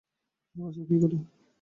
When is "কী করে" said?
0.89-1.17